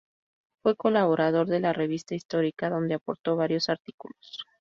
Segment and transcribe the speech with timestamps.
[0.63, 4.47] Fue colaborador de la 'Revista histórica' donde aportó varios artículos.